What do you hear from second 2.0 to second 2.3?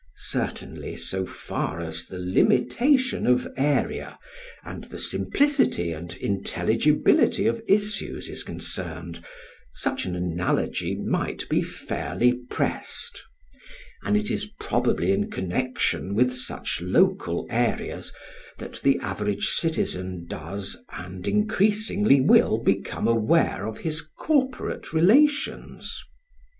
the